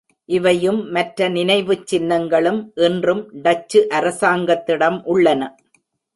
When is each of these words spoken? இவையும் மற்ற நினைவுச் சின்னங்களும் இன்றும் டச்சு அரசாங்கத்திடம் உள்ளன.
இவையும் 0.29 0.79
மற்ற 0.89 1.27
நினைவுச் 1.29 1.83
சின்னங்களும் 1.91 2.59
இன்றும் 2.77 3.23
டச்சு 3.43 3.81
அரசாங்கத்திடம் 3.89 4.99
உள்ளன. 5.05 5.51